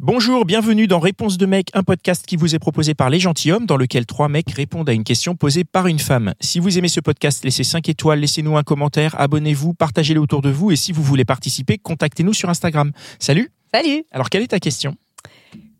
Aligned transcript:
Bonjour, 0.00 0.44
bienvenue 0.44 0.86
dans 0.86 1.00
Réponse 1.00 1.38
de 1.38 1.46
mec, 1.46 1.70
un 1.74 1.82
podcast 1.82 2.24
qui 2.24 2.36
vous 2.36 2.54
est 2.54 2.60
proposé 2.60 2.94
par 2.94 3.10
Les 3.10 3.18
Gentilhommes, 3.18 3.66
dans 3.66 3.76
lequel 3.76 4.06
trois 4.06 4.28
mecs 4.28 4.52
répondent 4.52 4.88
à 4.88 4.92
une 4.92 5.02
question 5.02 5.34
posée 5.34 5.64
par 5.64 5.88
une 5.88 5.98
femme. 5.98 6.34
Si 6.40 6.60
vous 6.60 6.78
aimez 6.78 6.86
ce 6.86 7.00
podcast, 7.00 7.44
laissez 7.44 7.64
5 7.64 7.88
étoiles, 7.88 8.20
laissez-nous 8.20 8.56
un 8.56 8.62
commentaire, 8.62 9.20
abonnez-vous, 9.20 9.74
partagez-le 9.74 10.20
autour 10.20 10.40
de 10.40 10.50
vous 10.50 10.70
et 10.70 10.76
si 10.76 10.92
vous 10.92 11.02
voulez 11.02 11.24
participer, 11.24 11.78
contactez-nous 11.78 12.32
sur 12.32 12.48
Instagram. 12.48 12.92
Salut 13.18 13.50
Salut 13.74 14.04
Alors, 14.12 14.30
quelle 14.30 14.42
est 14.42 14.48
ta 14.48 14.60
question? 14.60 14.94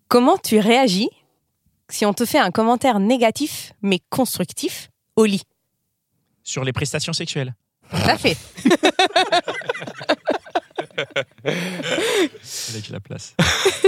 Comment 0.09 0.37
tu 0.37 0.59
réagis 0.59 1.11
si 1.89 2.05
on 2.05 2.13
te 2.13 2.25
fait 2.25 2.41
un 2.41 2.51
commentaire 2.51 2.99
négatif, 2.99 3.73
mais 3.83 4.01
constructif, 4.11 4.91
au 5.15 5.27
lit? 5.27 5.45
Sur 6.43 6.65
les 6.65 6.73
prestations 6.73 7.13
sexuelles. 7.13 7.55
Tout 7.89 7.97
à 8.05 8.19
fait. 8.19 8.37
Avec 12.71 12.89
la 12.91 13.01
place. 13.01 13.35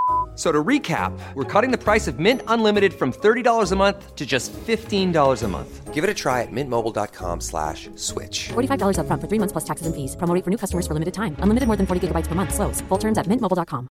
So 0.41 0.51
to 0.51 0.63
recap, 0.63 1.13
we're 1.35 1.45
cutting 1.45 1.69
the 1.69 1.77
price 1.77 2.07
of 2.07 2.17
Mint 2.17 2.41
Unlimited 2.47 2.95
from 2.95 3.13
$30 3.13 3.71
a 3.71 3.75
month 3.75 4.15
to 4.15 4.25
just 4.25 4.51
$15 4.51 5.43
a 5.43 5.47
month. 5.47 5.93
Give 5.93 6.03
it 6.03 6.09
a 6.09 6.15
try 6.15 6.41
at 6.41 6.49
mintmobile.com 6.51 7.41
slash 7.41 7.91
switch. 7.95 8.49
$45 8.49 8.97
upfront 8.97 9.21
for 9.21 9.27
three 9.29 9.37
months 9.37 9.51
plus 9.51 9.65
taxes 9.69 9.85
and 9.85 9.93
fees. 9.93 10.15
Promo 10.15 10.33
rate 10.33 10.43
for 10.43 10.49
new 10.49 10.57
customers 10.57 10.87
for 10.87 10.95
limited 10.95 11.13
time. 11.13 11.35
Unlimited 11.43 11.67
more 11.67 11.77
than 11.77 11.85
40 11.85 12.07
gigabytes 12.07 12.27
per 12.27 12.33
month. 12.33 12.55
Slows. 12.55 12.81
Full 12.89 12.97
terms 12.97 13.19
at 13.19 13.27
mintmobile.com. 13.27 13.87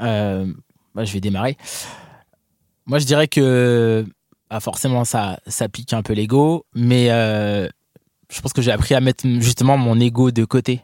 Euh, 0.00 0.46
bah, 0.94 1.04
je 1.04 1.12
vais 1.12 1.20
démarrer. 1.20 1.58
Moi, 2.86 2.98
je 2.98 3.04
dirais 3.04 3.28
que 3.28 4.06
bah, 4.48 4.60
forcément, 4.60 5.04
ça, 5.04 5.38
ça 5.46 5.68
pique 5.68 5.92
un 5.92 6.02
peu 6.02 6.14
l'ego, 6.14 6.64
mais 6.74 7.10
euh, 7.10 7.68
je 8.30 8.40
pense 8.40 8.54
que 8.54 8.62
j'ai 8.62 8.72
appris 8.72 8.94
à 8.94 9.00
mettre 9.00 9.26
justement 9.40 9.76
mon 9.76 10.00
ego 10.00 10.30
de 10.30 10.46
côté, 10.46 10.80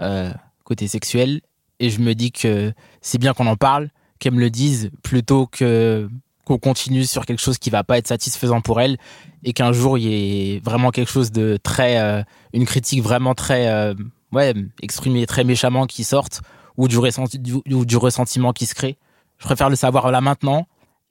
euh, 0.00 0.32
côté 0.64 0.88
sexuel, 0.88 1.40
et 1.82 1.90
je 1.90 2.00
me 2.00 2.14
dis 2.14 2.30
que 2.30 2.72
c'est 3.00 3.18
bien 3.18 3.34
qu'on 3.34 3.48
en 3.48 3.56
parle, 3.56 3.90
qu'elle 4.20 4.34
me 4.34 4.40
le 4.40 4.50
dise, 4.50 4.90
plutôt 5.02 5.48
que 5.48 6.08
qu'on 6.44 6.58
continue 6.58 7.04
sur 7.04 7.26
quelque 7.26 7.40
chose 7.40 7.58
qui 7.58 7.70
va 7.70 7.84
pas 7.84 7.98
être 7.98 8.06
satisfaisant 8.06 8.60
pour 8.60 8.80
elle, 8.80 8.98
et 9.42 9.52
qu'un 9.52 9.72
jour 9.72 9.98
il 9.98 10.04
y 10.04 10.54
ait 10.54 10.60
vraiment 10.60 10.90
quelque 10.90 11.10
chose 11.10 11.32
de 11.32 11.58
très, 11.60 12.00
euh, 12.00 12.22
une 12.52 12.66
critique 12.66 13.02
vraiment 13.02 13.34
très, 13.34 13.68
euh, 13.68 13.94
ouais, 14.30 14.54
exprimée 14.80 15.26
très 15.26 15.42
méchamment 15.42 15.86
qui 15.86 16.04
sorte, 16.04 16.42
ou 16.76 16.86
du, 16.86 16.98
ressenti, 16.98 17.40
du, 17.40 17.54
ou 17.54 17.84
du 17.84 17.96
ressentiment 17.96 18.52
qui 18.52 18.66
se 18.66 18.74
crée. 18.74 18.96
Je 19.38 19.44
préfère 19.44 19.68
le 19.68 19.76
savoir 19.76 20.10
là 20.12 20.20
maintenant, 20.20 20.68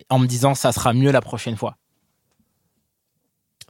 en 0.09 0.19
me 0.19 0.25
disant 0.25 0.55
ça 0.55 0.71
sera 0.71 0.93
mieux 0.93 1.11
la 1.11 1.21
prochaine 1.21 1.57
fois. 1.57 1.75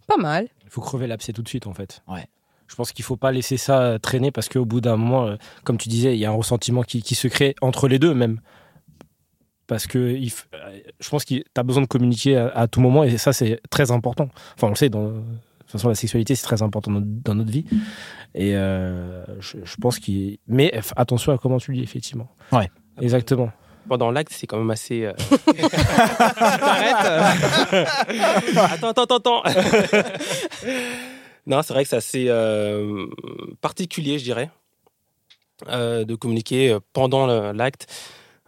Pas 0.05 0.17
mal. 0.17 0.49
Il 0.63 0.69
faut 0.69 0.81
crever 0.81 1.08
l'abcès 1.08 1.33
tout 1.33 1.41
de 1.41 1.49
suite, 1.49 1.65
en 1.65 1.73
fait. 1.73 2.03
Ouais. 2.08 2.27
Je 2.72 2.75
pense 2.77 2.94
qu'il 2.94 3.03
faut 3.03 3.17
pas 3.17 3.33
laisser 3.33 3.58
ça 3.58 3.81
euh, 3.81 3.97
traîner 4.00 4.31
parce 4.31 4.47
qu'au 4.47 4.64
bout 4.64 4.80
d'un 4.80 4.95
moment, 4.95 5.27
euh, 5.27 5.36
comme 5.66 5.77
tu 5.77 5.89
disais, 5.89 6.16
il 6.16 6.19
y 6.19 6.25
a 6.25 6.30
un 6.30 6.33
ressentiment 6.36 6.83
qui, 6.83 7.02
qui 7.03 7.16
se 7.16 7.27
crée 7.27 7.53
entre 7.61 7.89
les 7.89 8.00
deux 8.00 8.14
même. 8.14 8.39
Parce 9.67 9.88
que 9.88 10.16
il 10.16 10.30
f- 10.30 10.45
euh, 10.53 10.80
je 11.02 11.09
pense 11.09 11.25
que 11.25 11.36
tu 11.36 11.44
as 11.58 11.64
besoin 11.64 11.81
de 11.83 11.88
communiquer 11.88 12.38
à, 12.38 12.47
à 12.55 12.67
tout 12.67 12.80
moment 12.80 13.03
et 13.03 13.17
ça, 13.17 13.33
c'est 13.33 13.59
très 13.69 13.92
important. 13.92 14.30
Enfin, 14.55 14.67
on 14.67 14.69
le 14.69 14.75
sait, 14.77 14.89
dans, 14.89 15.03
de 15.09 15.14
toute 15.59 15.69
façon, 15.72 15.89
la 15.89 15.95
sexualité, 15.95 16.33
c'est 16.36 16.45
très 16.45 16.61
important 16.61 16.92
dans, 16.92 17.02
dans 17.03 17.36
notre 17.36 17.52
vie. 17.52 17.66
Et 18.36 18.55
euh, 18.55 19.25
je, 19.42 19.58
je 19.66 19.75
pense 19.75 19.99
qu'il. 19.99 20.38
Mais 20.47 20.72
f- 20.73 20.94
attention 20.95 21.33
à 21.33 21.38
comment 21.38 21.58
tu 21.58 21.72
le 21.72 21.77
dis, 21.77 21.83
effectivement. 21.83 22.30
Ouais. 22.53 22.72
Exactement. 23.02 23.52
pendant 23.89 24.11
l'acte, 24.11 24.32
c'est 24.33 24.48
quand 24.48 24.58
même 24.59 24.71
assez. 24.71 25.03
euh, 25.05 25.14
T'arrêtes 26.39 27.05
euh. 27.73 27.86
Attends, 28.55 28.89
attends, 28.92 29.03
attends, 29.03 29.42
attends. 29.42 29.43
Non, 31.47 31.61
c'est 31.61 31.73
vrai 31.73 31.83
que 31.83 31.89
c'est 31.89 31.95
assez 31.97 32.25
euh, 32.29 33.07
particulier, 33.61 34.19
je 34.19 34.23
dirais, 34.23 34.49
euh, 35.69 36.03
de 36.05 36.15
communiquer 36.15 36.77
pendant 36.93 37.27
le- 37.27 37.52
l'acte. 37.52 37.87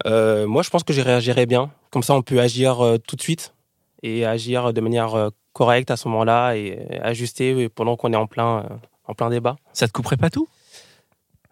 Euh, 0.05 0.47
moi, 0.47 0.63
je 0.63 0.69
pense 0.69 0.83
que 0.83 0.93
j'y 0.93 1.01
réagirais 1.01 1.45
bien. 1.45 1.71
Comme 1.91 2.03
ça, 2.03 2.13
on 2.15 2.21
peut 2.21 2.39
agir 2.39 2.81
euh, 2.83 2.97
tout 2.97 3.15
de 3.15 3.21
suite 3.21 3.53
et 4.01 4.25
agir 4.25 4.73
de 4.73 4.81
manière 4.81 5.15
euh, 5.15 5.29
correcte 5.53 5.91
à 5.91 5.97
ce 5.97 6.07
moment-là 6.07 6.55
et 6.55 6.79
ajuster 7.01 7.69
pendant 7.69 7.95
qu'on 7.95 8.11
est 8.13 8.17
en 8.17 8.27
plein, 8.27 8.59
euh, 8.59 8.75
en 9.07 9.13
plein 9.13 9.29
débat. 9.29 9.55
Ça 9.73 9.87
te 9.87 9.93
couperait 9.93 10.17
pas 10.17 10.29
tout? 10.29 10.47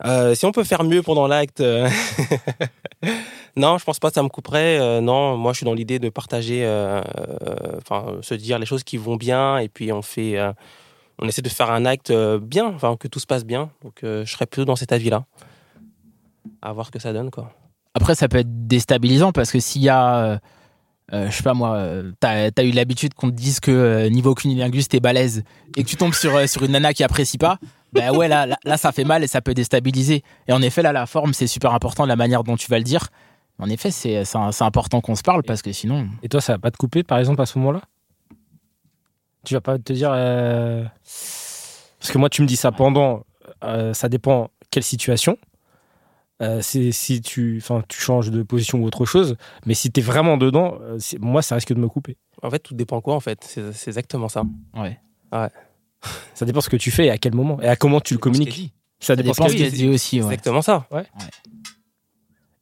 Euh, 0.03 0.33
si 0.33 0.45
on 0.47 0.51
peut 0.51 0.63
faire 0.63 0.83
mieux 0.83 1.03
pendant 1.03 1.27
l'acte, 1.27 1.61
euh, 1.61 1.87
non, 3.55 3.77
je 3.77 3.83
pense 3.85 3.99
pas 3.99 4.09
que 4.09 4.15
ça 4.15 4.23
me 4.23 4.29
couperait. 4.29 4.79
Euh, 4.79 4.99
non, 4.99 5.37
moi 5.37 5.53
je 5.53 5.57
suis 5.57 5.65
dans 5.65 5.75
l'idée 5.75 5.99
de 5.99 6.09
partager, 6.09 6.65
euh, 6.65 7.01
euh, 7.19 7.77
enfin 7.77 8.15
se 8.21 8.33
dire 8.33 8.57
les 8.57 8.65
choses 8.65 8.83
qui 8.83 8.97
vont 8.97 9.15
bien 9.15 9.59
et 9.59 9.69
puis 9.69 9.91
on 9.91 10.01
fait, 10.01 10.39
euh, 10.39 10.53
on 11.21 11.27
essaie 11.27 11.41
de 11.41 11.49
faire 11.49 11.71
un 11.71 11.85
acte 11.85 12.11
euh, 12.11 12.39
bien, 12.39 12.65
enfin 12.65 12.97
que 12.97 13.07
tout 13.07 13.19
se 13.19 13.27
passe 13.27 13.45
bien. 13.45 13.69
Donc 13.83 14.03
euh, 14.03 14.25
je 14.25 14.31
serais 14.31 14.45
plutôt 14.45 14.65
dans 14.65 14.75
cet 14.75 14.91
avis-là. 14.91 15.25
À 16.61 16.73
voir 16.73 16.85
ce 16.87 16.91
que 16.91 16.99
ça 16.99 17.13
donne 17.13 17.31
quoi. 17.31 17.51
Après, 17.93 18.15
ça 18.15 18.27
peut 18.27 18.37
être 18.37 18.67
déstabilisant 18.67 19.31
parce 19.31 19.51
que 19.51 19.59
s'il 19.59 19.81
y 19.81 19.89
a, 19.89 20.39
euh, 21.13 21.29
je 21.29 21.31
sais 21.35 21.43
pas 21.43 21.53
moi, 21.53 21.85
t'as 22.19 22.49
as 22.57 22.63
eu 22.63 22.71
l'habitude 22.71 23.13
qu'on 23.13 23.29
te 23.29 23.35
dise 23.35 23.59
que 23.59 23.71
euh, 23.71 24.09
niveau 24.09 24.33
cunilingus 24.33 24.87
t'es 24.87 24.99
balèze 25.01 25.43
et 25.75 25.83
que 25.83 25.89
tu 25.89 25.97
tombes 25.97 26.13
sur, 26.13 26.35
euh, 26.35 26.47
sur 26.47 26.63
une 26.63 26.71
nana 26.71 26.93
qui 26.93 27.03
apprécie 27.03 27.37
pas, 27.37 27.57
ben 27.91 28.15
ouais, 28.15 28.29
là, 28.29 28.45
là, 28.45 28.57
là, 28.63 28.77
ça 28.77 28.93
fait 28.93 29.03
mal 29.03 29.23
et 29.23 29.27
ça 29.27 29.41
peut 29.41 29.53
déstabiliser. 29.53 30.23
Et 30.47 30.53
en 30.53 30.61
effet, 30.61 30.81
là, 30.81 30.93
la 30.93 31.05
forme, 31.05 31.33
c'est 31.33 31.47
super 31.47 31.73
important, 31.73 32.05
la 32.05 32.15
manière 32.15 32.43
dont 32.45 32.55
tu 32.55 32.69
vas 32.71 32.77
le 32.77 32.85
dire. 32.85 33.07
En 33.59 33.69
effet, 33.69 33.91
c'est 33.91 34.23
c'est 34.23 34.37
un- 34.37 34.53
c'est 34.53 34.63
important 34.63 35.01
qu'on 35.01 35.15
se 35.15 35.21
parle 35.23 35.43
parce 35.43 35.61
que 35.61 35.73
sinon. 35.73 36.07
Et 36.23 36.29
toi, 36.29 36.39
ça 36.39 36.53
va 36.53 36.59
pas 36.59 36.71
te 36.71 36.77
couper, 36.77 37.03
par 37.03 37.19
exemple, 37.19 37.41
à 37.41 37.45
ce 37.45 37.59
moment-là? 37.59 37.81
Tu 39.45 39.53
vas 39.55 39.61
pas 39.61 39.77
te 39.79 39.93
dire. 39.93 40.11
euh, 40.13 40.83
Parce 41.03 42.11
que 42.11 42.17
moi, 42.17 42.29
tu 42.29 42.41
me 42.41 42.47
dis 42.47 42.55
ça 42.55 42.71
pendant. 42.71 43.23
euh, 43.63 43.93
ça 43.93 44.07
dépend 44.09 44.49
quelle 44.69 44.83
situation. 44.83 45.37
Euh, 46.41 46.59
c'est 46.61 46.91
si 46.91 47.21
tu, 47.21 47.59
enfin, 47.61 47.83
tu 47.87 47.99
changes 48.01 48.31
de 48.31 48.41
position 48.41 48.79
ou 48.79 48.85
autre 48.85 49.05
chose. 49.05 49.35
Mais 49.65 49.73
si 49.75 49.91
tu 49.91 49.99
es 49.99 50.03
vraiment 50.03 50.37
dedans, 50.37 50.77
euh, 50.81 50.97
moi, 51.19 51.41
ça 51.43 51.55
risque 51.55 51.73
de 51.73 51.79
me 51.79 51.87
couper. 51.87 52.17
En 52.41 52.49
fait, 52.49 52.59
tout 52.59 52.73
dépend 52.73 52.99
quoi 53.01 53.13
en 53.15 53.19
fait. 53.19 53.43
C'est 53.73 53.87
exactement 53.87 54.27
ça. 54.29 54.43
Ouais. 54.75 54.99
Ça 56.33 56.45
dépend 56.45 56.61
ce 56.61 56.69
que 56.69 56.77
tu 56.77 56.89
fais 56.89 57.05
et 57.05 57.11
à 57.11 57.17
quel 57.19 57.35
moment 57.35 57.61
et 57.61 57.67
à 57.67 57.75
comment 57.75 58.01
tu 58.01 58.15
le 58.15 58.19
communiques. 58.19 58.73
Ça 58.99 59.07
Ça 59.07 59.15
dépend 59.15 59.31
dépend 59.33 59.47
ce 59.49 59.53
qu'il 59.53 59.61
qu'elle 59.63 59.71
dit 59.71 59.87
aussi. 59.87 60.17
C'est 60.17 60.23
Ouais. 60.23 60.33
exactement 60.33 60.63
ça. 60.63 60.87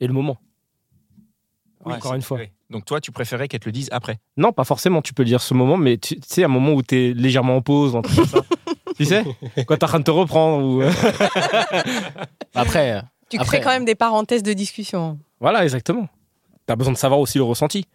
et 0.01 0.07
le 0.07 0.13
moment. 0.13 0.37
Ouais, 1.85 1.93
encore 1.95 2.15
une 2.15 2.21
fois. 2.21 2.39
oui. 2.39 2.49
Donc 2.69 2.85
toi, 2.85 3.01
tu 3.01 3.11
préférais 3.11 3.47
qu'elle 3.47 3.59
te 3.61 3.65
le 3.65 3.71
dise 3.71 3.89
après 3.91 4.19
Non, 4.37 4.51
pas 4.51 4.63
forcément. 4.63 5.01
Tu 5.01 5.13
peux 5.13 5.23
le 5.23 5.27
dire 5.29 5.41
ce 5.41 5.53
moment, 5.53 5.75
mais 5.77 5.97
tu 5.97 6.19
sais, 6.25 6.43
un 6.43 6.47
moment 6.49 6.73
où 6.73 6.83
tu 6.83 6.95
es 6.95 7.13
légèrement 7.13 7.55
en 7.57 7.61
pause, 7.61 7.93
ça. 7.93 8.41
tu 8.95 9.05
sais 9.05 9.23
Quand 9.65 9.75
tu 9.75 9.79
es 9.79 9.83
en 9.83 9.87
train 9.87 9.99
de 9.99 10.03
te 10.03 10.11
reprendre. 10.11 10.65
Ou... 10.65 10.81
euh, 10.83 10.91
Après, 12.55 12.91
euh, 12.97 13.01
Tu 13.29 13.37
Après- 13.37 13.57
crées 13.57 13.63
quand 13.63 13.71
même 13.71 13.85
des 13.85 13.95
parenthèses 13.95 14.43
de 14.43 14.53
discussion. 14.53 15.17
Voilà, 15.39 15.63
exactement. 15.63 16.07
Tu 16.67 16.71
as 16.73 16.75
besoin 16.75 16.93
de 16.93 16.97
savoir 16.97 17.19
aussi 17.19 17.37
le 17.37 17.43
ressenti. 17.43 17.85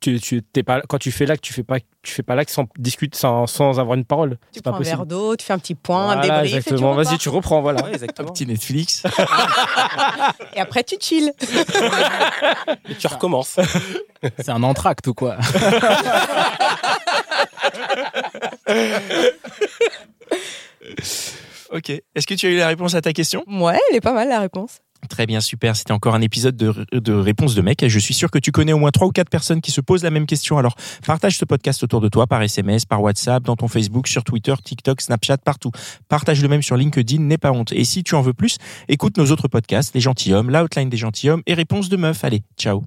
Tu, 0.00 0.18
tu, 0.18 0.42
t'es 0.42 0.62
pas, 0.62 0.80
quand 0.88 0.96
tu 0.96 1.12
fais 1.12 1.26
l'acte, 1.26 1.44
tu 1.44 1.52
fais 1.52 1.62
pas, 1.62 1.78
tu 2.02 2.12
fais 2.14 2.22
pas 2.22 2.34
l'acte 2.34 2.50
sans 2.50 2.64
discuter, 2.78 3.18
sans, 3.18 3.46
sans 3.46 3.78
avoir 3.78 3.98
une 3.98 4.06
parole. 4.06 4.30
Tu 4.30 4.36
C'est 4.54 4.64
pas 4.64 4.70
prends 4.70 4.80
un 4.80 4.82
verre 4.82 5.04
d'eau, 5.04 5.36
tu 5.36 5.44
fais 5.44 5.52
un 5.52 5.58
petit 5.58 5.74
point, 5.74 6.04
un 6.04 6.16
Voilà, 6.16 6.22
débrief, 6.22 6.44
et 6.46 6.50
tu 6.50 6.56
exactement. 6.56 6.94
Vas-y, 6.94 7.18
tu 7.18 7.28
reprends, 7.28 7.60
voilà. 7.60 7.84
Ouais, 7.84 7.92
exactement. 7.92 8.32
Petit 8.32 8.46
Netflix. 8.46 9.02
Et 10.54 10.60
après, 10.60 10.84
tu 10.84 10.96
chill. 10.98 11.34
Et 12.88 12.94
tu 12.94 13.06
recommences. 13.08 13.60
c'est 14.38 14.48
un 14.48 14.62
entracte 14.62 15.06
ou 15.06 15.12
quoi? 15.14 15.36
Ok. 21.72 21.90
Est-ce 21.90 22.26
que 22.26 22.34
tu 22.34 22.46
as 22.46 22.50
eu 22.50 22.56
la 22.56 22.68
réponse 22.68 22.94
à 22.94 23.00
ta 23.00 23.12
question? 23.12 23.44
Ouais, 23.46 23.78
elle 23.90 23.96
est 23.96 24.00
pas 24.00 24.12
mal 24.12 24.28
la 24.28 24.40
réponse. 24.40 24.78
Très 25.20 25.26
bien, 25.26 25.42
super. 25.42 25.76
C'était 25.76 25.92
encore 25.92 26.14
un 26.14 26.22
épisode 26.22 26.56
de, 26.56 26.86
de 26.92 27.12
réponse 27.12 27.54
de 27.54 27.60
mec. 27.60 27.84
Je 27.86 27.98
suis 27.98 28.14
sûr 28.14 28.30
que 28.30 28.38
tu 28.38 28.52
connais 28.52 28.72
au 28.72 28.78
moins 28.78 28.90
trois 28.90 29.06
ou 29.06 29.10
quatre 29.10 29.28
personnes 29.28 29.60
qui 29.60 29.70
se 29.70 29.82
posent 29.82 30.02
la 30.02 30.08
même 30.08 30.24
question. 30.24 30.56
Alors, 30.56 30.76
partage 31.06 31.36
ce 31.36 31.44
podcast 31.44 31.82
autour 31.82 32.00
de 32.00 32.08
toi 32.08 32.26
par 32.26 32.40
SMS, 32.40 32.86
par 32.86 33.02
WhatsApp, 33.02 33.42
dans 33.42 33.54
ton 33.54 33.68
Facebook, 33.68 34.08
sur 34.08 34.24
Twitter, 34.24 34.54
TikTok, 34.64 35.02
Snapchat, 35.02 35.36
partout. 35.36 35.72
Partage 36.08 36.40
le 36.40 36.48
même 36.48 36.62
sur 36.62 36.74
LinkedIn, 36.74 37.20
n'aie 37.20 37.36
pas 37.36 37.52
honte. 37.52 37.70
Et 37.72 37.84
si 37.84 38.02
tu 38.02 38.14
en 38.14 38.22
veux 38.22 38.32
plus, 38.32 38.56
écoute 38.88 39.18
nos 39.18 39.30
autres 39.30 39.48
podcasts, 39.48 39.94
Les 39.94 40.00
Gentilhommes, 40.00 40.48
L'Outline 40.48 40.88
des 40.88 40.96
Gentilhommes 40.96 41.42
et 41.46 41.52
Réponse 41.52 41.90
de 41.90 41.98
Meuf. 41.98 42.24
Allez, 42.24 42.40
ciao. 42.56 42.84